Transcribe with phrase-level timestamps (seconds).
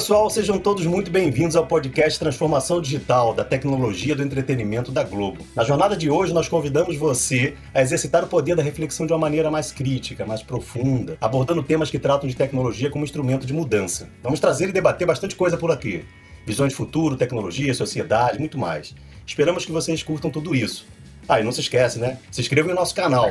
[0.00, 5.44] pessoal, sejam todos muito bem-vindos ao podcast Transformação Digital da Tecnologia do Entretenimento da Globo.
[5.54, 9.18] Na jornada de hoje, nós convidamos você a exercitar o poder da reflexão de uma
[9.18, 14.08] maneira mais crítica, mais profunda, abordando temas que tratam de tecnologia como instrumento de mudança.
[14.22, 16.02] Vamos trazer e debater bastante coisa por aqui.
[16.46, 18.94] Visões de futuro, tecnologia, sociedade, muito mais.
[19.26, 20.86] Esperamos que vocês curtam tudo isso.
[21.28, 22.16] Ah, e não se esquece, né?
[22.32, 23.28] Se inscrevam no nosso canal.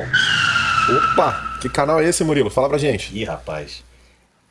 [0.88, 1.58] Opa!
[1.60, 2.48] Que canal é esse, Murilo?
[2.48, 3.12] Fala pra gente.
[3.12, 3.82] Ih, rapaz.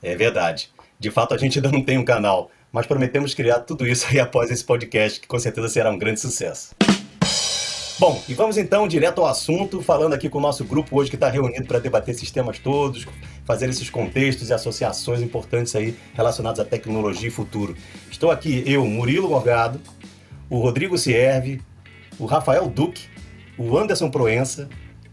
[0.03, 0.69] É verdade.
[0.99, 4.19] De fato, a gente ainda não tem um canal, mas prometemos criar tudo isso aí
[4.19, 6.75] após esse podcast, que com certeza será um grande sucesso.
[7.97, 11.15] Bom, e vamos então direto ao assunto, falando aqui com o nosso grupo hoje que
[11.15, 13.07] está reunido para debater esses temas todos,
[13.45, 17.77] fazer esses contextos e associações importantes aí relacionados à tecnologia e futuro.
[18.11, 19.79] Estou aqui eu, Murilo Morgado,
[20.49, 21.61] o Rodrigo Sierve,
[22.19, 23.07] o Rafael Duque,
[23.57, 24.67] o Anderson Proença,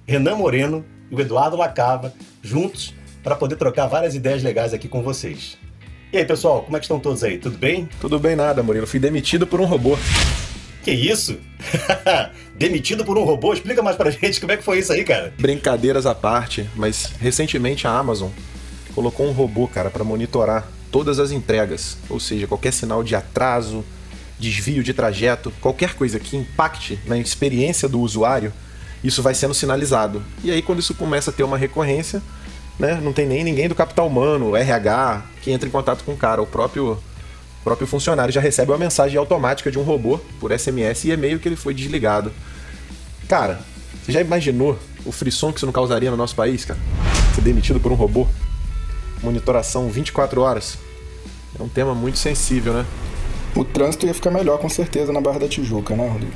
[0.05, 2.13] Renan Moreno e o Eduardo Lacava,
[2.43, 2.93] juntos
[3.23, 5.57] para poder trocar várias ideias legais aqui com vocês.
[6.13, 7.37] E aí, pessoal, como é que estão todos aí?
[7.37, 7.89] Tudo bem?
[8.01, 8.87] Tudo bem nada, Murilo.
[8.87, 9.99] Fui demitido por um robô.
[10.85, 11.37] Que isso?
[12.55, 13.53] demitido por um robô?
[13.53, 15.35] Explica mais pra gente como é que foi isso aí, cara.
[15.37, 18.31] Brincadeiras à parte, mas recentemente a Amazon
[18.95, 23.85] colocou um robô, cara, para monitorar todas as entregas, ou seja, qualquer sinal de atraso,
[24.39, 28.53] desvio de trajeto, qualquer coisa que impacte na experiência do usuário,
[29.03, 30.23] isso vai sendo sinalizado.
[30.43, 32.23] E aí quando isso começa a ter uma recorrência,
[32.79, 33.01] né?
[33.03, 36.43] Não tem nem ninguém do capital humano, RH, que entra em contato com o cara.
[36.43, 41.05] O próprio, o próprio funcionário já recebe uma mensagem automática de um robô por SMS
[41.05, 42.33] e e-mail que ele foi desligado.
[43.29, 43.61] Cara,
[44.03, 46.81] você já imaginou o frisson que isso não causaria no nosso país, cara?
[47.33, 48.27] Ser demitido por um robô?
[49.23, 50.79] Monitoração 24 horas.
[51.57, 52.85] É um tema muito sensível, né?
[53.55, 56.33] O trânsito ia ficar melhor, com certeza, na Barra da Tijuca, né, Rodrigo?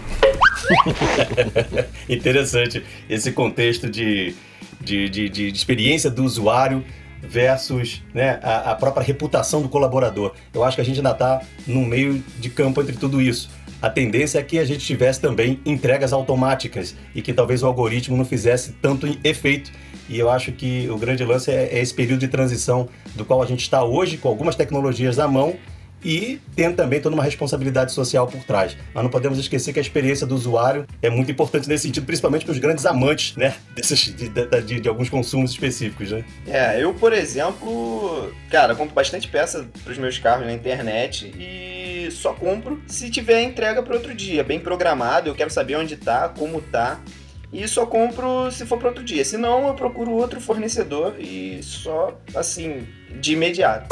[2.08, 4.36] Interessante esse contexto de
[4.80, 6.82] de, de, de, experiência do usuário
[7.22, 10.32] versus né, a, a, própria reputação do colaborador.
[10.52, 13.50] Eu acho que a gente ainda está no meio de campo entre tudo isso.
[13.82, 18.16] A tendência é que a gente tivesse também entregas automáticas e que talvez o algoritmo
[18.16, 19.72] não fizesse tanto efeito.
[20.08, 23.42] E eu acho que o grande lance é, é esse período de transição do qual
[23.42, 25.56] a gente está hoje, com algumas tecnologias à mão,
[26.04, 28.76] e tem também toda uma responsabilidade social por trás.
[28.94, 32.44] Mas não podemos esquecer que a experiência do usuário é muito importante nesse sentido, principalmente
[32.44, 36.10] para os grandes amantes né, desses, de, de, de, de, alguns consumos específicos.
[36.10, 36.24] Né?
[36.46, 42.10] É, eu, por exemplo, cara, compro bastante peça para os meus carros na internet e
[42.10, 46.28] só compro se tiver entrega para outro dia, bem programado, eu quero saber onde está,
[46.28, 47.00] como está.
[47.52, 49.24] E só compro se for para outro dia.
[49.24, 52.86] Se não, eu procuro outro fornecedor e só assim,
[53.20, 53.88] de imediato.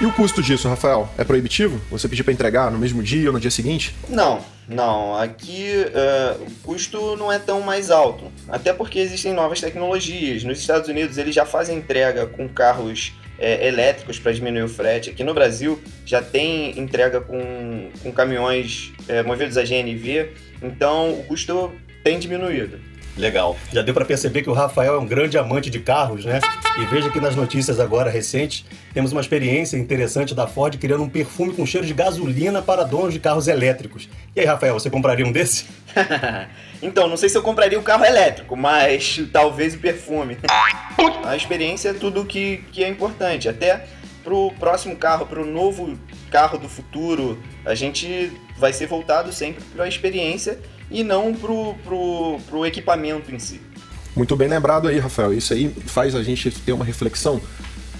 [0.00, 1.06] E o custo disso, Rafael?
[1.18, 1.78] É proibitivo?
[1.90, 3.94] Você pedir para entregar no mesmo dia ou no dia seguinte?
[4.08, 5.14] Não, não.
[5.14, 8.24] Aqui uh, o custo não é tão mais alto.
[8.48, 10.42] Até porque existem novas tecnologias.
[10.42, 15.10] Nos Estados Unidos eles já fazem entrega com carros é, elétricos para diminuir o frete.
[15.10, 20.30] Aqui no Brasil já tem entrega com, com caminhões é, movidos a GNV.
[20.62, 21.72] Então o custo
[22.02, 22.80] tem diminuído.
[23.16, 23.56] Legal.
[23.72, 26.40] Já deu para perceber que o Rafael é um grande amante de carros, né?
[26.78, 31.08] E veja que nas notícias agora recentes temos uma experiência interessante da Ford criando um
[31.08, 34.08] perfume com cheiro de gasolina para donos de carros elétricos.
[34.34, 35.66] E aí, Rafael, você compraria um desse?
[36.80, 40.38] então, não sei se eu compraria um carro elétrico, mas talvez o perfume.
[41.24, 43.48] A experiência é tudo que, que é importante.
[43.48, 43.84] Até
[44.22, 45.98] pro próximo carro, pro novo
[46.30, 50.58] carro do futuro, a gente vai ser voltado sempre para a experiência
[50.90, 53.60] e não pro, pro, pro equipamento em si.
[54.16, 55.32] Muito bem lembrado aí, Rafael.
[55.32, 57.40] Isso aí faz a gente ter uma reflexão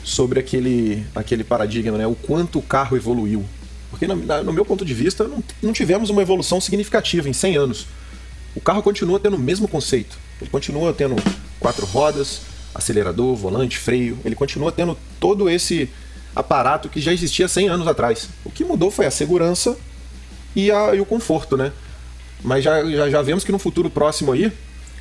[0.03, 2.07] sobre aquele, aquele paradigma, né?
[2.07, 3.45] O quanto o carro evoluiu.
[3.91, 7.57] Porque, no, no meu ponto de vista, não, não tivemos uma evolução significativa em 100
[7.57, 7.87] anos.
[8.55, 10.19] O carro continua tendo o mesmo conceito.
[10.41, 11.17] Ele continua tendo
[11.61, 12.43] quatro rodas,
[12.75, 14.19] acelerador, volante, freio.
[14.25, 15.89] Ele continua tendo todo esse
[16.35, 18.29] aparato que já existia 100 anos atrás.
[18.45, 19.77] O que mudou foi a segurança
[20.55, 21.73] e, a, e o conforto, né?
[22.43, 24.53] Mas já, já, já vemos que no futuro próximo aí,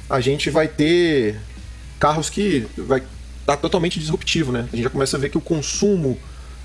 [0.09, 1.39] a gente vai ter
[1.99, 3.07] carros que vai estar
[3.45, 4.67] tá totalmente disruptivo, né?
[4.71, 6.17] A gente já começa a ver que o consumo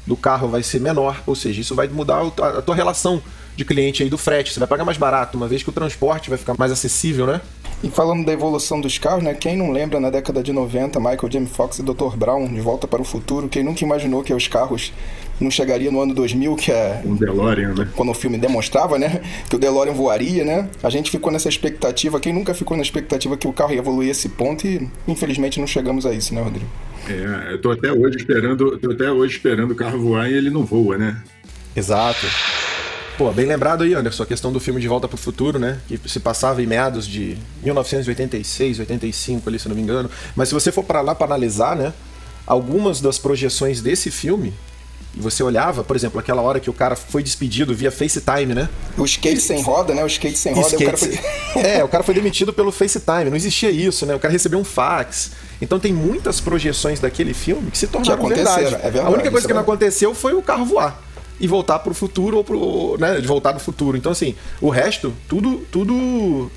[0.07, 3.23] do carro vai ser menor, ou seja, isso vai mudar a tua relação
[3.57, 4.53] de cliente aí do frete.
[4.53, 7.41] Você vai pagar mais barato, uma vez que o transporte vai ficar mais acessível, né?
[7.83, 9.35] E falando da evolução dos carros, né?
[9.35, 11.47] Quem não lembra na década de 90, Michael J.
[11.47, 12.17] Fox e Dr.
[12.17, 14.93] Brown de Volta para o Futuro, quem nunca imaginou que os carros
[15.41, 17.89] não chegariam no ano 2000, que é um DeLorean, né?
[17.95, 20.69] Quando o filme demonstrava, né, que o DeLorean voaria, né?
[20.83, 24.11] A gente ficou nessa expectativa, quem nunca ficou na expectativa que o carro ia evoluir
[24.11, 26.67] esse ponto e infelizmente não chegamos a isso, né, Rodrigo?
[27.09, 30.51] É, eu tô até hoje esperando, tô até hoje esperando o carro voar e ele
[30.51, 31.23] não voa, né?
[31.77, 32.27] Exato.
[33.17, 35.79] Pô, bem lembrado aí, Anderson, a questão do filme De Volta para o Futuro, né?
[35.87, 40.11] Que se passava em meados de 1986, 85 ali, se não me engano.
[40.35, 41.93] Mas se você for para lá para analisar, né?
[42.45, 44.53] Algumas das projeções desse filme
[45.17, 48.69] E você olhava, por exemplo, aquela hora que o cara foi despedido via FaceTime, né?
[48.99, 50.03] O skate sem roda, né?
[50.03, 50.67] O skate sem roda.
[50.67, 50.83] Skate...
[50.83, 51.63] O cara foi...
[51.63, 53.31] é, o cara foi demitido pelo FaceTime.
[53.31, 54.15] Não existia isso, né?
[54.15, 55.33] O cara recebeu um fax.
[55.61, 58.67] Então tem muitas projeções daquele filme que se tornaram que verdade.
[58.67, 59.07] É verdade.
[59.07, 61.01] A única coisa que não aconteceu foi o carro voar
[61.39, 63.97] e voltar pro futuro ou pro, né, voltar do futuro.
[63.97, 66.51] Então assim, o resto, tudo tudo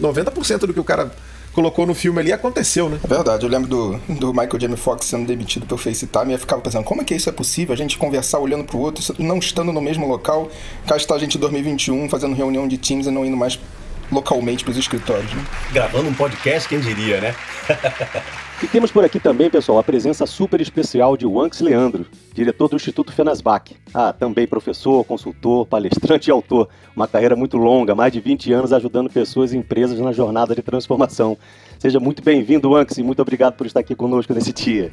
[0.00, 1.12] 90% do que o cara
[1.52, 2.98] colocou no filme ali aconteceu, né?
[3.02, 4.76] É verdade, eu lembro do, do Michael J.
[4.76, 7.72] Fox sendo demitido pelo FaceTime e eu ficava pensando, como é que isso é possível?
[7.72, 10.50] A gente conversar olhando pro outro, não estando no mesmo local,
[10.86, 13.58] cá está a gente em 2021 fazendo reunião de Teams e não indo mais
[14.10, 15.32] localmente para os escritórios.
[15.32, 15.44] Né?
[15.72, 17.34] Gravando um podcast, quem diria, né?
[18.62, 22.04] e temos por aqui também, pessoal, a presença super especial de Wanks Leandro,
[22.34, 23.74] diretor do Instituto Fenasbac.
[23.94, 26.68] Ah, também professor, consultor, palestrante e autor.
[26.94, 30.62] Uma carreira muito longa, mais de 20 anos ajudando pessoas e empresas na jornada de
[30.62, 31.38] transformação.
[31.78, 34.92] Seja muito bem-vindo, Wanks, e muito obrigado por estar aqui conosco nesse dia.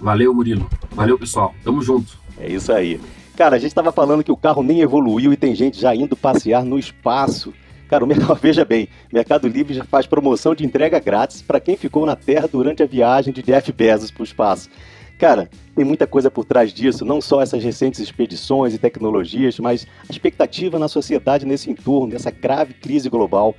[0.00, 0.68] Valeu, Murilo.
[0.92, 1.54] Valeu, pessoal.
[1.62, 2.18] Tamo junto.
[2.38, 2.98] É isso aí.
[3.36, 6.16] Cara, a gente estava falando que o carro nem evoluiu e tem gente já indo
[6.16, 7.52] passear no espaço.
[7.92, 11.76] Cara, o mercado, veja bem, Mercado Livre já faz promoção de entrega grátis para quem
[11.76, 14.70] ficou na Terra durante a viagem de Jeff Bezos para o espaço.
[15.18, 19.86] Cara, tem muita coisa por trás disso, não só essas recentes expedições e tecnologias, mas
[20.08, 23.54] a expectativa na sociedade nesse entorno, nessa grave crise global.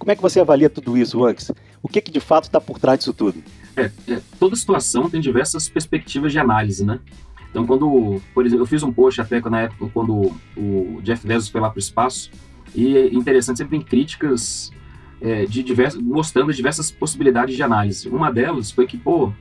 [0.00, 1.52] Como é que você avalia tudo isso, Anx?
[1.80, 3.40] O que, que de fato está por trás disso tudo?
[3.76, 6.98] É, é, toda situação tem diversas perspectivas de análise, né?
[7.52, 11.48] Então, quando, por exemplo, eu fiz um post até na época quando o Jeff Bezos
[11.48, 12.32] foi lá para o espaço,
[12.76, 14.70] e é interessante, sempre tem críticas
[15.20, 15.64] é, de
[16.02, 18.06] mostrando diversas possibilidades de análise.
[18.08, 19.32] Uma delas foi que, pô,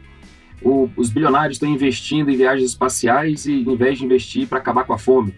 [0.61, 4.85] o, os bilionários estão investindo em viagens espaciais e em vez de investir para acabar
[4.85, 5.35] com a fome,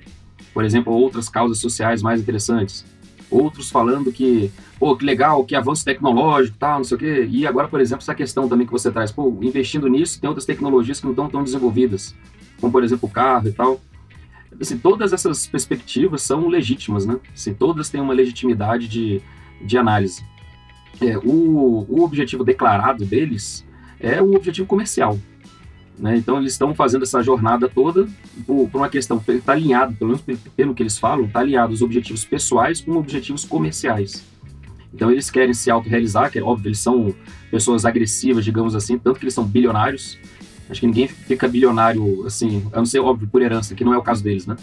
[0.54, 2.86] por exemplo, outras causas sociais mais interessantes.
[3.32, 7.28] Outros falando que, pô, que legal, que avanço tecnológico, tal, não sei o quê.
[7.30, 10.46] E agora, por exemplo, essa questão também que você traz, pô, investindo nisso, tem outras
[10.46, 12.16] tecnologias que não estão tão desenvolvidas,
[12.62, 13.82] como por exemplo o carro e tal
[14.60, 17.20] assim, todas essas perspectivas são legítimas, né?
[17.34, 19.22] Assim, todas têm uma legitimidade de,
[19.62, 20.24] de análise.
[21.00, 23.66] É, o, o objetivo declarado deles
[24.00, 25.18] é o objetivo comercial.
[25.98, 26.16] Né?
[26.18, 28.08] Então, eles estão fazendo essa jornada toda
[28.46, 31.82] por, por uma questão, está alinhado, pelo menos pelo que eles falam, está alinhado os
[31.82, 34.24] objetivos pessoais com objetivos comerciais.
[34.94, 37.14] Então, eles querem se autorrealizar, que é óbvio, eles são
[37.52, 40.18] pessoas agressivas, digamos assim, tanto que eles são bilionários,
[40.70, 43.98] Acho que ninguém fica bilionário, assim, a não ser, óbvio, por herança, que não é
[43.98, 44.56] o caso deles, né?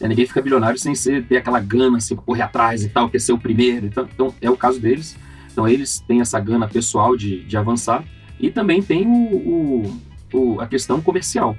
[0.00, 3.20] É, ninguém fica bilionário sem ser, ter aquela gana, assim, correr atrás e tal, quer
[3.20, 3.86] ser o primeiro.
[3.86, 5.16] Então, então, é o caso deles.
[5.52, 8.04] Então, eles têm essa gana pessoal de, de avançar.
[8.38, 10.00] E também tem o, o,
[10.32, 11.54] o, a questão comercial,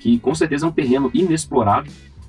[0.00, 1.88] que com certeza é um terreno inexplorado.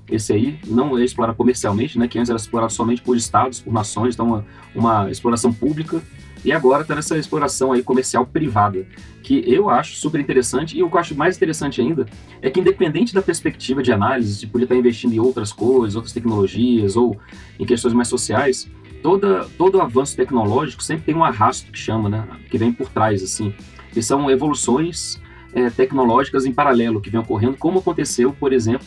[0.10, 2.08] Esse aí não é explorado comercialmente, né?
[2.08, 4.46] Que antes era explorado somente por estados, por nações, então uma,
[4.76, 6.02] uma exploração pública
[6.44, 8.86] e agora está nessa exploração aí comercial privada,
[9.24, 10.78] que eu acho super interessante.
[10.78, 12.06] E o que eu acho mais interessante ainda
[12.42, 16.14] é que, independente da perspectiva de análise, de poder estar investindo em outras coisas, outras
[16.14, 17.18] tecnologias ou
[17.60, 18.70] em questões mais sociais,
[19.02, 22.28] toda, todo avanço tecnológico sempre tem um arrasto que chama, né?
[22.50, 23.54] Que vem por trás, assim.
[23.92, 25.22] Que são evoluções
[25.54, 28.86] é, tecnológicas em paralelo que vem ocorrendo, como aconteceu, por exemplo,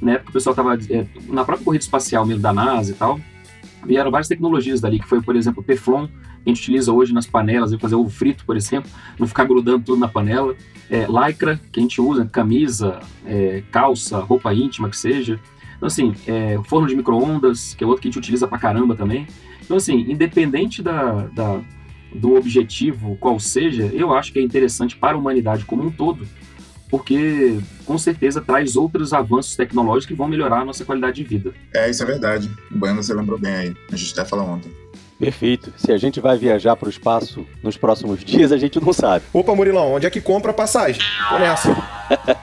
[0.00, 3.20] na época o pessoal estava é, na própria corrida espacial mesmo da NASA e tal,
[3.84, 6.08] vieram várias tecnologias dali, que foi, por exemplo, o Teflon,
[6.44, 9.98] a gente utiliza hoje nas panelas, fazer ovo frito, por exemplo, não ficar grudando tudo
[9.98, 10.54] na panela.
[10.90, 15.40] É, lycra, que a gente usa, camisa, é, calça, roupa íntima, que seja.
[15.76, 18.94] Então, assim, é, forno de micro-ondas, que é outro que a gente utiliza pra caramba
[18.94, 19.26] também.
[19.64, 21.60] Então, assim, independente da, da,
[22.14, 26.26] do objetivo qual seja, eu acho que é interessante para a humanidade como um todo,
[26.90, 31.54] porque com certeza traz outros avanços tecnológicos que vão melhorar a nossa qualidade de vida.
[31.74, 32.50] É, isso é verdade.
[32.70, 33.74] O Bueno você lembrou bem aí.
[33.90, 34.70] A gente até falou ontem.
[35.22, 35.72] Perfeito.
[35.76, 39.24] Se a gente vai viajar para o espaço nos próximos dias, a gente não sabe.
[39.32, 41.00] Opa, Murilão, onde é que compra a passagem?
[41.38, 41.70] Nessa.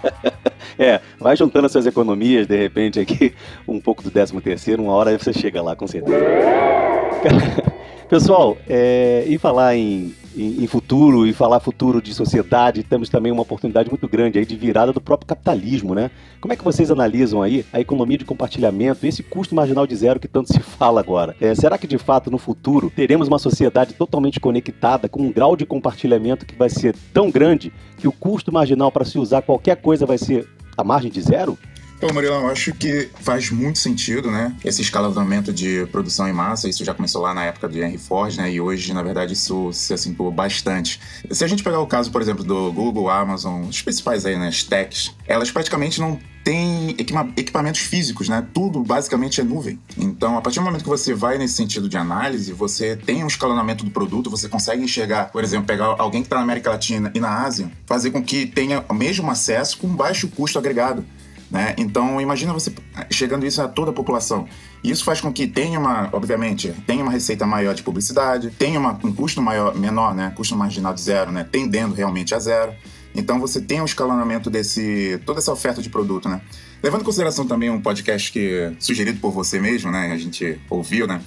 [0.79, 3.36] é, vai juntando as suas economias, de repente, aqui,
[3.67, 6.17] um pouco do 13 terceiro, uma hora você chega lá, com certeza.
[8.07, 13.41] Pessoal, é, e falar em em, futuro e falar futuro de sociedade, temos também uma
[13.41, 16.10] oportunidade muito grande aí de virada do próprio capitalismo, né?
[16.39, 20.19] Como é que vocês analisam aí a economia de compartilhamento esse custo marginal de zero
[20.19, 21.36] que tanto se fala agora?
[21.41, 25.55] É, será que de fato no futuro teremos uma sociedade totalmente conectada com um grau
[25.55, 29.77] de compartilhamento que vai ser tão grande que o custo marginal para se usar qualquer
[29.77, 31.58] coisa vai ser a margem de zero?
[32.00, 34.56] Pô, Murilão, eu acho que faz muito sentido, né?
[34.63, 38.38] Esse escalonamento de produção em massa, isso já começou lá na época do Henry Ford,
[38.38, 38.50] né?
[38.50, 40.98] E hoje, na verdade, isso se acentuou bastante.
[41.29, 44.48] Se a gente pegar o caso, por exemplo, do Google, Amazon, os principais aí, né?
[44.48, 46.91] As techs, elas praticamente não têm
[47.36, 48.48] equipamentos físicos, né?
[48.53, 49.77] Tudo basicamente é nuvem.
[49.98, 53.27] Então, a partir do momento que você vai nesse sentido de análise, você tem um
[53.27, 57.12] escalonamento do produto, você consegue enxergar, por exemplo, pegar alguém que está na América Latina
[57.13, 61.06] e na Ásia, fazer com que tenha o mesmo acesso com baixo custo agregado.
[61.50, 61.74] Né?
[61.77, 62.72] Então, imagina você
[63.10, 64.48] chegando isso a toda a população.
[64.84, 69.00] Isso faz com que tenha uma, obviamente, tenha uma receita maior de publicidade, tenha uma,
[69.03, 70.32] um custo maior, menor, né?
[70.36, 71.48] custo marginal de zero, né?
[71.51, 72.74] tendendo realmente a zero.
[73.15, 76.41] Então você tem um escalonamento desse toda essa oferta de produto, né?
[76.82, 80.12] Levando em consideração também um podcast que sugerido por você mesmo, né?
[80.12, 81.22] A gente ouviu, né?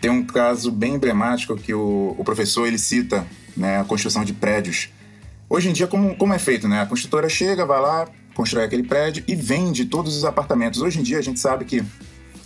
[0.00, 3.80] Tem um caso bem emblemático que o, o professor ele cita, né?
[3.80, 4.90] A construção de prédios.
[5.48, 6.82] Hoje em dia, como, como é feito, né?
[6.82, 8.08] A construtora chega, vai lá,
[8.38, 10.80] constrói aquele prédio e vende todos os apartamentos.
[10.80, 11.82] Hoje em dia a gente sabe que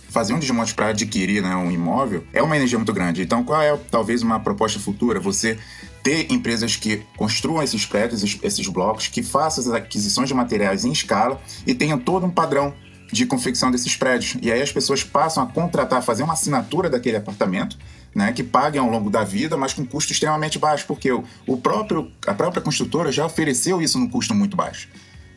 [0.09, 3.21] fazer um desmonte para adquirir né, um imóvel é uma energia muito grande.
[3.21, 5.19] Então, qual é talvez uma proposta futura?
[5.19, 5.59] Você
[6.01, 10.91] ter empresas que construam esses prédios, esses, blocos, que façam as aquisições de materiais em
[10.91, 12.73] escala e tenham todo um padrão
[13.11, 14.35] de confecção desses prédios.
[14.41, 17.77] E aí as pessoas passam a contratar, fazer uma assinatura daquele apartamento,
[18.15, 21.55] né, que paguem ao longo da vida, mas com custo extremamente baixo, porque o, o
[21.55, 24.89] próprio, a própria construtora já ofereceu isso num custo muito baixo.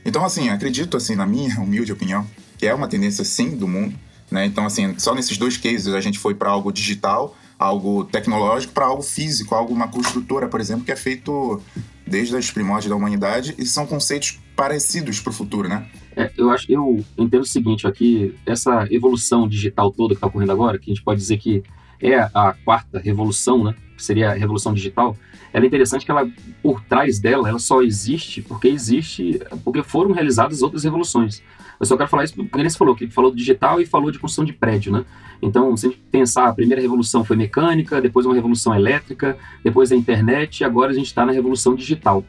[0.07, 2.25] Então, assim, acredito, assim, na minha humilde opinião,
[2.57, 3.93] que é uma tendência, sim, do mundo,
[4.31, 4.47] né?
[4.47, 8.87] Então, assim, só nesses dois cases a gente foi para algo digital, algo tecnológico, para
[8.87, 11.61] algo físico, algo uma construtora, por exemplo, que é feito
[12.07, 15.89] desde as primórdias da humanidade e são conceitos parecidos para o futuro, né?
[16.15, 20.53] É, eu acho, eu entendo o seguinte aqui, essa evolução digital toda que está ocorrendo
[20.53, 21.65] agora, que a gente pode dizer que
[22.01, 23.75] é a quarta revolução, né?
[23.97, 25.17] Que seria a revolução digital.
[25.53, 26.29] Ela é interessante que ela,
[26.63, 31.43] por trás dela, ela só existe porque existe, porque foram realizadas outras revoluções.
[31.79, 34.19] Eu só quero falar isso porque ele falou, que falou do digital e falou de
[34.19, 35.05] construção de prédio, né?
[35.41, 39.93] Então, se a gente pensar, a primeira revolução foi mecânica, depois uma revolução elétrica, depois
[39.93, 42.25] a internet, e agora a gente está na revolução digital.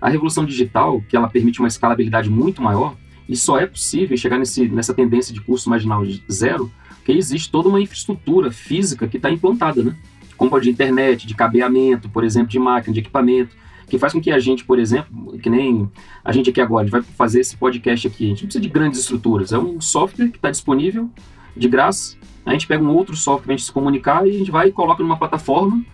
[0.00, 2.96] A revolução digital, que ela permite uma escalabilidade muito maior,
[3.28, 6.70] e só é possível chegar nesse, nessa tendência de custo marginal de zero,
[7.04, 9.96] que existe toda uma infraestrutura física que está implantada, né?
[10.40, 13.54] Como de internet, de cabeamento, por exemplo, de máquina, de equipamento
[13.86, 15.90] que faz com que a gente, por exemplo, que nem
[16.24, 18.62] a gente aqui agora, a gente vai fazer esse podcast aqui, a gente não precisa
[18.62, 21.10] de grandes estruturas, é um software que está disponível
[21.54, 22.16] de graça,
[22.46, 24.68] a gente pega um outro software para a gente se comunicar e a gente vai
[24.68, 25.84] e coloca numa plataforma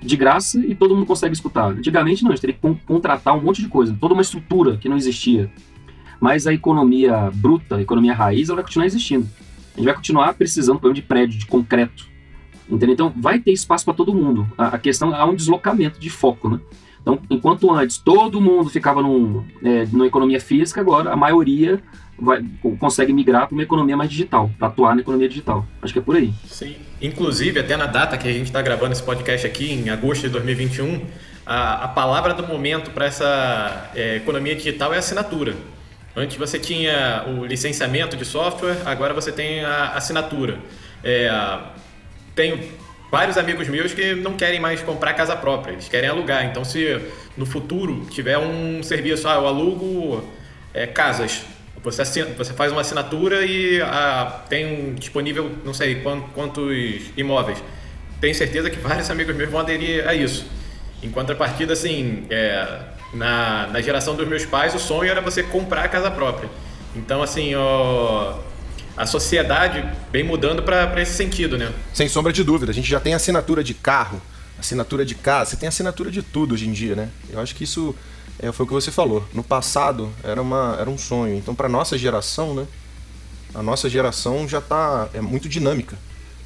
[0.00, 1.66] de graça e todo mundo consegue escutar.
[1.66, 4.88] Antigamente não, a gente teria que contratar um monte de coisa, toda uma estrutura que
[4.88, 5.48] não existia.
[6.20, 9.28] Mas a economia bruta, a economia raiz, ela vai continuar existindo.
[9.74, 12.10] A gente vai continuar precisando, por exemplo, de prédio, de concreto.
[12.68, 12.94] Entendeu?
[12.94, 14.46] Então vai ter espaço para todo mundo.
[14.56, 16.60] A, a questão é um deslocamento de foco, né?
[17.02, 21.82] Então, enquanto antes todo mundo ficava num, é, numa economia física, agora a maioria
[22.16, 22.44] vai,
[22.78, 25.66] consegue migrar para uma economia mais digital, para atuar na economia digital.
[25.82, 26.32] Acho que é por aí.
[26.46, 26.76] Sim.
[27.00, 30.28] Inclusive, até na data que a gente está gravando esse podcast aqui, em agosto de
[30.28, 31.00] 2021,
[31.44, 35.56] a, a palavra do momento para essa é, economia digital é assinatura.
[36.14, 40.60] Antes você tinha o licenciamento de software, agora você tem a assinatura.
[41.02, 41.28] É,
[42.34, 42.58] tenho
[43.10, 46.46] vários amigos meus que não querem mais comprar casa própria, eles querem alugar.
[46.46, 46.98] Então, se
[47.36, 50.24] no futuro tiver um serviço, ah, eu alugo
[50.72, 51.42] é, casas,
[51.82, 56.02] você, assina, você faz uma assinatura e ah, tem disponível, não sei
[56.34, 57.62] quantos imóveis.
[58.20, 60.46] Tenho certeza que vários amigos meus vão aderir a isso.
[61.02, 62.80] Em contrapartida, assim, é,
[63.12, 66.48] na, na geração dos meus pais, o sonho era você comprar a casa própria.
[66.94, 68.38] Então, assim, ó
[68.96, 71.72] a sociedade vem mudando para esse sentido, né?
[71.94, 72.70] Sem sombra de dúvida.
[72.70, 74.20] A gente já tem assinatura de carro,
[74.58, 77.08] assinatura de casa, você tem assinatura de tudo hoje em dia, né?
[77.30, 77.94] Eu acho que isso
[78.38, 79.26] é, foi o que você falou.
[79.32, 81.36] No passado era, uma, era um sonho.
[81.36, 82.66] Então, para nossa geração, né?
[83.54, 85.98] A nossa geração já tá é muito dinâmica.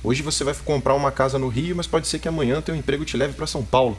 [0.03, 3.05] Hoje você vai comprar uma casa no Rio, mas pode ser que amanhã teu emprego
[3.05, 3.99] te leve para São Paulo.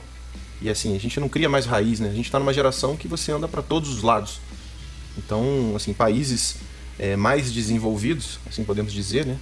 [0.62, 2.10] E assim, a gente não cria mais raiz, né?
[2.10, 4.40] A gente está numa geração que você anda para todos os lados.
[5.18, 6.58] Então, assim, países
[7.00, 9.38] é, mais desenvolvidos, assim podemos dizer, né?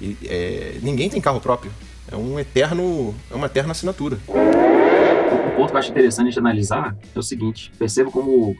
[0.00, 1.72] E, é, ninguém tem carro próprio.
[2.10, 4.18] É um eterno, é uma eterna assinatura.
[4.28, 8.56] O ponto que eu acho interessante de analisar é o seguinte: perceba como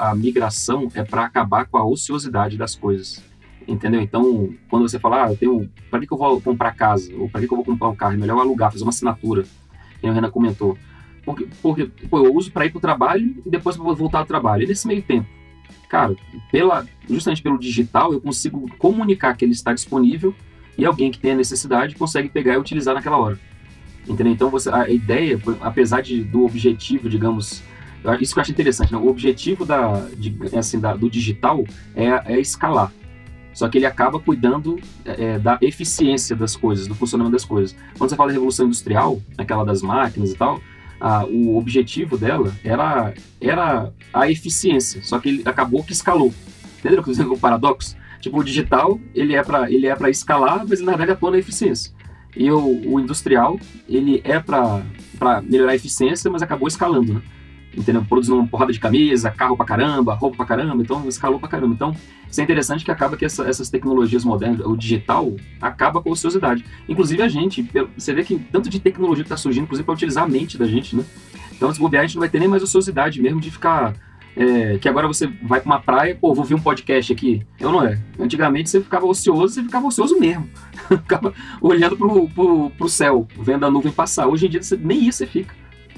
[0.00, 3.22] a migração é para acabar com a ociosidade das coisas.
[3.66, 4.00] Entendeu?
[4.00, 5.70] Então, quando você fala, ah, eu tenho.
[5.90, 7.14] Para que, que eu vou comprar casa?
[7.16, 8.14] Ou para que, que eu vou comprar um carro?
[8.14, 9.44] É melhor alugar, fazer uma assinatura.
[10.00, 10.78] Como o Renan comentou.
[11.22, 14.24] Porque, porque pô, eu uso para ir para o trabalho e depois vou voltar ao
[14.24, 14.62] trabalho.
[14.62, 15.28] E nesse meio tempo,
[15.88, 16.14] cara,
[16.50, 20.34] pela, justamente pelo digital, eu consigo comunicar que ele está disponível
[20.76, 23.38] e alguém que tem a necessidade consegue pegar e utilizar naquela hora.
[24.06, 24.32] Entendeu?
[24.32, 27.62] Então, você, a ideia, apesar de, do objetivo, digamos,
[28.20, 28.98] isso que eu acho interessante, né?
[28.98, 32.92] o objetivo da, de, assim, da, do digital é, é escalar.
[33.52, 37.76] Só que ele acaba cuidando é, da eficiência das coisas, do funcionamento das coisas.
[37.98, 40.60] Quando você fala de revolução industrial, aquela das máquinas e tal,
[41.00, 46.32] a, o objetivo dela era, era a eficiência, só que ele acabou que escalou.
[46.78, 47.02] Entendeu
[47.32, 47.96] o paradoxo?
[48.20, 51.38] Tipo, o digital, ele é para ele é para escalar, mas na verdade atua na
[51.38, 51.92] eficiência.
[52.36, 54.82] E o, o industrial, ele é para
[55.42, 57.22] melhorar a eficiência, mas acabou escalando, né?
[57.78, 58.04] Entendeu?
[58.04, 61.74] Produzindo uma porrada de camisa, carro pra caramba, roupa pra caramba, então escalou pra caramba.
[61.74, 61.94] Então,
[62.30, 66.12] isso é interessante que acaba que essa, essas tecnologias modernas, o digital, acaba com a
[66.12, 66.64] ociosidade.
[66.88, 70.24] Inclusive a gente, você vê que tanto de tecnologia que tá surgindo, inclusive para utilizar
[70.24, 71.04] a mente da gente, né?
[71.52, 73.94] Então, se bobear, a gente não vai ter nem mais ociosidade mesmo de ficar
[74.38, 77.44] é, que agora você vai para uma praia, pô, vou ver um podcast aqui.
[77.58, 77.98] Eu não é.
[78.20, 80.48] Antigamente você ficava ocioso, você ficava ocioso mesmo.
[80.88, 84.28] ficava olhando pro, pro, pro céu, vendo a nuvem passar.
[84.28, 85.52] Hoje em dia você, nem isso você fica.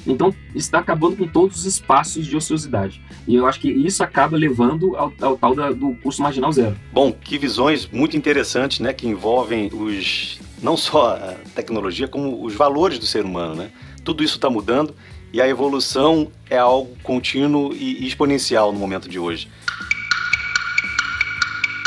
[0.06, 3.02] Então está acabando com todos os espaços de ociosidade.
[3.26, 6.76] E eu acho que isso acaba levando ao, ao tal da, do curso marginal zero.
[6.92, 12.54] Bom, que visões muito interessantes, né, que envolvem os não só a tecnologia, como os
[12.54, 13.70] valores do ser humano, né?
[14.04, 14.94] Tudo isso está mudando
[15.32, 19.48] e a evolução é algo contínuo e exponencial no momento de hoje.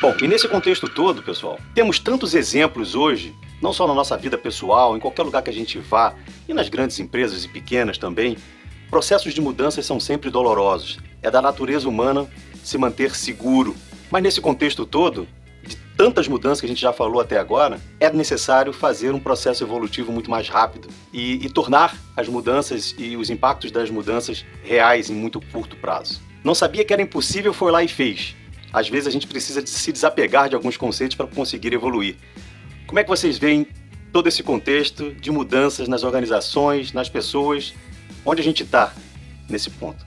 [0.01, 4.37] Bom, e nesse contexto todo, pessoal, temos tantos exemplos hoje, não só na nossa vida
[4.37, 6.13] pessoal, em qualquer lugar que a gente vá,
[6.49, 8.37] e nas grandes empresas e pequenas também,
[8.89, 10.99] processos de mudanças são sempre dolorosos.
[11.21, 12.27] É da natureza humana
[12.61, 13.73] se manter seguro.
[14.11, 15.25] Mas nesse contexto todo,
[15.95, 20.11] tantas mudanças que a gente já falou até agora, é necessário fazer um processo evolutivo
[20.11, 25.15] muito mais rápido e, e, tornar as mudanças e os impactos das mudanças reais em
[25.15, 26.21] muito curto prazo.
[26.43, 28.35] Não sabia que era impossível, foi lá e fez.
[28.73, 32.17] Às vezes a gente precisa de se desapegar de alguns conceitos para conseguir evoluir.
[32.93, 33.65] Como é que vocês veem
[34.11, 37.73] todo esse contexto de mudanças nas organizações, nas pessoas?
[38.23, 38.93] Onde a gente está
[39.49, 40.05] nesse ponto?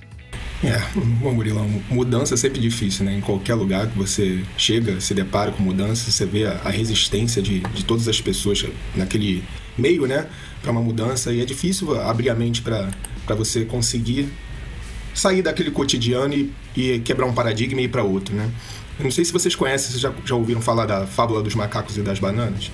[0.62, 0.78] É,
[1.20, 3.16] bom, Murilão, mudança é sempre difícil, né?
[3.16, 7.42] Em qualquer lugar que você chega, se depara com mudança, você vê a, a resistência
[7.42, 8.64] de, de todas as pessoas
[8.94, 9.42] naquele
[9.76, 10.28] meio, né?
[10.62, 12.88] Para uma mudança, e é difícil abrir a mente para
[13.34, 14.28] você conseguir
[15.12, 18.48] sair daquele cotidiano e, e quebrar um paradigma e ir para outro, né?
[18.98, 21.96] Eu não sei se vocês conhecem, vocês já, já ouviram falar da fábula dos macacos
[21.98, 22.70] e das bananas?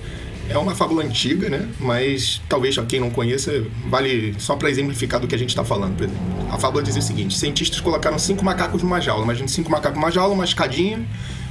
[0.49, 1.69] É uma fábula antiga, né?
[1.79, 6.09] Mas talvez quem não conheça, vale só para exemplificar do que a gente está falando.
[6.51, 9.23] A fábula dizia o seguinte: cientistas colocaram cinco macacos numa jaula.
[9.23, 11.05] Imagina cinco macacos numa jaula, uma escadinha,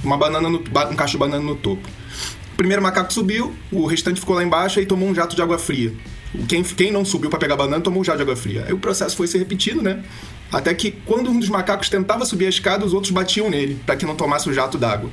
[0.04, 1.86] uma banana no, um cacho de banana no topo.
[2.52, 5.58] O primeiro macaco subiu, o restante ficou lá embaixo e tomou um jato de água
[5.58, 5.92] fria.
[6.48, 8.64] Quem, quem não subiu para pegar banana tomou um jato de água fria.
[8.66, 10.02] Aí o processo foi se repetindo, né?
[10.52, 13.96] Até que quando um dos macacos tentava subir a escada, os outros batiam nele para
[13.96, 15.10] que não tomasse o jato d'água.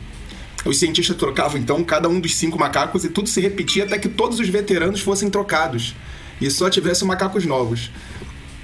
[0.66, 4.10] Os cientistas trocavam então cada um dos cinco macacos e tudo se repetia até que
[4.10, 5.96] todos os veteranos fossem trocados
[6.42, 7.90] e só tivessem macacos novos.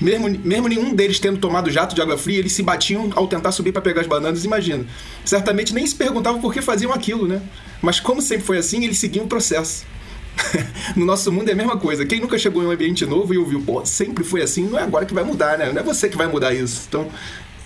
[0.01, 3.53] Mesmo, mesmo nenhum deles tendo tomado jato de água fria, eles se batiam ao tentar
[3.53, 4.85] subir para pegar as bananas, imagina.
[5.23, 7.41] Certamente nem se perguntavam por que faziam aquilo, né?
[7.81, 9.85] Mas como sempre foi assim, eles seguiam o processo.
[10.95, 12.05] no nosso mundo é a mesma coisa.
[12.05, 14.83] Quem nunca chegou em um ambiente novo e ouviu, pô, sempre foi assim, não é
[14.83, 15.71] agora que vai mudar, né?
[15.71, 16.85] Não é você que vai mudar isso.
[16.87, 17.09] Então,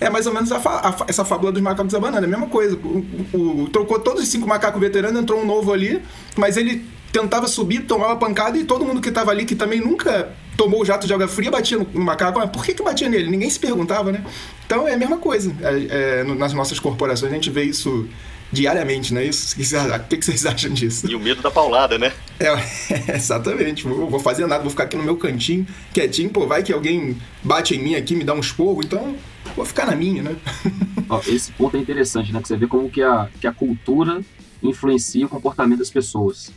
[0.00, 2.24] é mais ou menos a, a, essa fábula dos macacos da banana.
[2.24, 2.76] É a mesma coisa.
[2.76, 6.02] O, o, trocou todos os cinco macacos veteranos, entrou um novo ali,
[6.36, 10.30] mas ele tentava subir, tomava pancada e todo mundo que estava ali, que também nunca
[10.56, 12.38] tomou o jato de água fria, batia no, no macaco.
[12.38, 13.28] Mas por que, que batia nele?
[13.30, 14.24] Ninguém se perguntava, né?
[14.64, 15.54] Então é a mesma coisa.
[15.60, 18.08] É, é, nas nossas corporações a gente vê isso
[18.52, 19.54] diariamente, não é isso?
[19.54, 21.10] O que vocês acham disso?
[21.10, 22.12] E o medo da paulada, né?
[22.38, 23.84] É, exatamente.
[23.84, 26.30] Vou, vou fazer nada, vou ficar aqui no meu cantinho, quietinho.
[26.30, 29.14] Pô, vai que alguém bate em mim aqui, me dá um esporro, então
[29.54, 30.36] vou ficar na minha, né?
[31.08, 32.40] Ó, esse ponto é interessante, né?
[32.40, 34.20] Que você vê como que a, que a cultura
[34.62, 36.52] influencia o comportamento das pessoas.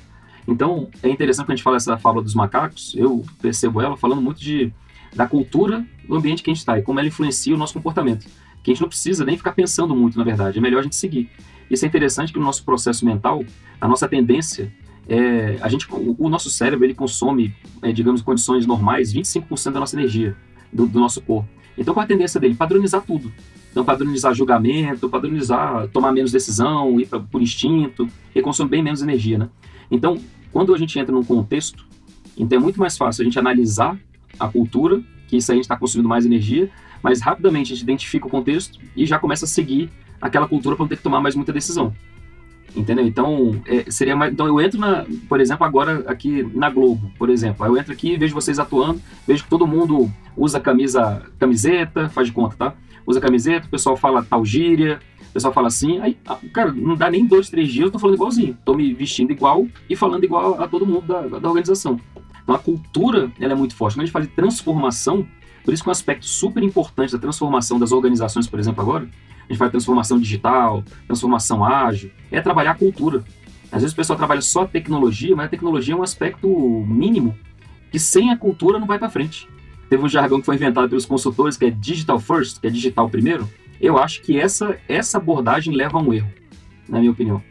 [0.48, 4.22] Então, é interessante quando a gente fala essa fábula dos macacos, eu percebo ela falando
[4.22, 4.72] muito de,
[5.16, 8.26] da cultura do ambiente que a gente está e como ela influencia o nosso comportamento.
[8.62, 10.96] Que a gente não precisa nem ficar pensando muito, na verdade, é melhor a gente
[10.96, 11.30] seguir.
[11.70, 13.44] Isso é interessante que no nosso processo mental,
[13.80, 14.72] a nossa tendência
[15.08, 19.80] é, a gente, o, o nosso cérebro ele consome, é, digamos, condições normais, 25% da
[19.80, 20.36] nossa energia
[20.72, 21.48] do, do nosso corpo.
[21.78, 22.56] Então, qual a tendência dele?
[22.56, 23.32] Padronizar tudo.
[23.72, 29.02] Então, padronizar julgamento, padronizar tomar menos decisão, ir pra, por instinto, e consome bem menos
[29.02, 29.50] energia, né?
[29.90, 30.18] Então,
[30.52, 31.86] quando a gente entra num contexto,
[32.38, 33.98] então é muito mais fácil a gente analisar
[34.40, 36.70] a cultura, que isso aí a gente está consumindo mais energia,
[37.02, 39.90] mas rapidamente a gente identifica o contexto e já começa a seguir
[40.24, 41.94] aquela cultura para não ter que tomar mais muita decisão.
[42.76, 43.06] Entendeu?
[43.06, 47.30] Então, é, seria mais, então eu entro na, por exemplo, agora aqui na Globo, por
[47.30, 47.64] exemplo.
[47.64, 52.28] Aí eu entro aqui, vejo vocês atuando, vejo que todo mundo usa camisa, camiseta, faz
[52.28, 52.74] de conta, tá?
[53.06, 56.96] Usa camiseta, o pessoal fala tal gíria, o pessoal fala assim, aí, ah, cara, não
[56.96, 58.58] dá nem dois, três dias, eu tô falando igualzinho.
[58.66, 62.00] Tô me vestindo igual e falando igual a todo mundo da, da organização.
[62.42, 63.96] Então a cultura, ela é muito forte.
[63.96, 65.28] Quando a gente fala de transformação,
[65.64, 69.08] por isso que um aspecto super importante da transformação das organizações, por exemplo, agora,
[69.44, 73.24] a gente fala transformação digital, transformação ágil, é trabalhar a cultura.
[73.72, 76.48] Às vezes o pessoal trabalha só tecnologia, mas a tecnologia é um aspecto
[76.88, 77.36] mínimo
[77.92, 79.48] que sem a cultura não vai para frente.
[79.90, 83.10] Teve um jargão que foi inventado pelos consultores que é digital first, que é digital
[83.10, 83.50] primeiro.
[83.80, 86.32] Eu acho que essa essa abordagem leva a um erro,
[86.88, 87.44] na minha opinião.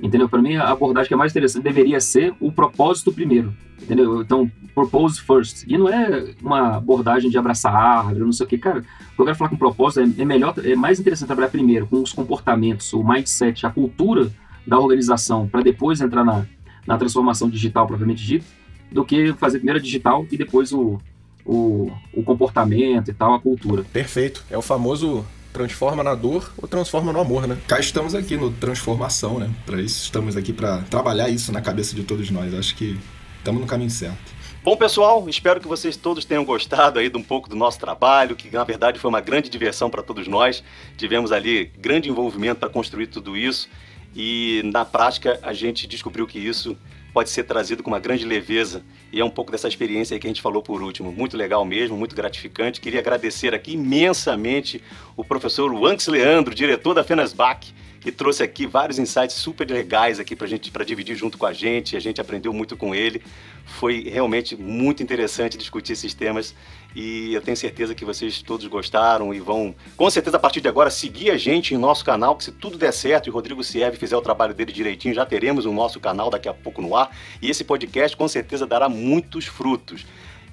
[0.00, 0.28] Entendeu?
[0.28, 3.52] Para mim, a abordagem que é mais interessante deveria ser o propósito primeiro.
[3.82, 4.22] Entendeu?
[4.22, 5.64] Então, propose first.
[5.66, 8.58] E não é uma abordagem de abraçar árvore, não sei o que.
[8.58, 8.84] Cara,
[9.18, 12.12] eu quero falar com propósito é, é melhor, é mais interessante trabalhar primeiro com os
[12.12, 14.30] comportamentos, o mindset, a cultura
[14.66, 16.46] da organização, para depois entrar na,
[16.86, 18.44] na transformação digital propriamente dita,
[18.92, 20.98] do que fazer primeiro a digital e depois o,
[21.44, 23.84] o, o comportamento e tal, a cultura.
[23.92, 24.44] Perfeito.
[24.50, 25.24] É o famoso
[25.58, 27.58] transforma na dor ou transforma no amor, né?
[27.66, 29.50] Cá estamos aqui no transformação, né?
[29.66, 32.54] Para isso estamos aqui para trabalhar isso na cabeça de todos nós.
[32.54, 32.96] Acho que
[33.38, 34.38] estamos no caminho certo.
[34.62, 38.36] Bom, pessoal, espero que vocês todos tenham gostado aí de um pouco do nosso trabalho,
[38.36, 40.62] que na verdade foi uma grande diversão para todos nós.
[40.96, 43.68] Tivemos ali grande envolvimento para construir tudo isso
[44.14, 46.76] e na prática a gente descobriu que isso
[47.12, 48.82] pode ser trazido com uma grande leveza.
[49.12, 51.10] E é um pouco dessa experiência aí que a gente falou por último.
[51.10, 52.80] Muito legal mesmo, muito gratificante.
[52.80, 54.82] Queria agradecer aqui imensamente
[55.16, 60.36] o professor Wanks Leandro, diretor da FENASBAC, que trouxe aqui vários insights super legais aqui
[60.36, 61.96] para gente para dividir junto com a gente.
[61.96, 63.22] A gente aprendeu muito com ele.
[63.64, 66.54] Foi realmente muito interessante discutir esses temas
[66.94, 70.68] e eu tenho certeza que vocês todos gostaram e vão, com certeza, a partir de
[70.68, 73.62] agora, seguir a gente em nosso canal, que se tudo der certo e o Rodrigo
[73.62, 76.96] Sierve fizer o trabalho dele direitinho, já teremos o nosso canal daqui a pouco no
[76.96, 80.06] ar e esse podcast com certeza dará muitos frutos.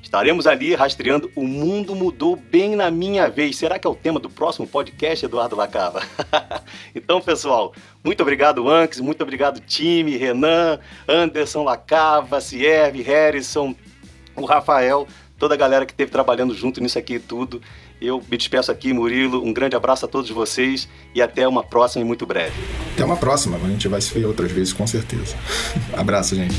[0.06, 3.58] Estaremos ali rastreando O Mundo Mudou Bem na Minha Vez.
[3.58, 6.04] Será que é o tema do próximo podcast, Eduardo Lacava?
[6.94, 13.76] então, pessoal, muito obrigado, Anx, muito obrigado, time, Renan, Anderson Lacava, Sierve, Harrison,
[14.36, 15.08] o Rafael,
[15.40, 17.60] toda a galera que esteve trabalhando junto nisso aqui e tudo.
[18.00, 19.44] Eu me despeço aqui, Murilo.
[19.44, 22.54] Um grande abraço a todos vocês e até uma próxima e muito breve.
[22.94, 23.58] Até uma próxima.
[23.58, 25.36] A gente vai se ver outras vezes, com certeza.
[25.98, 26.56] Abraço, gente.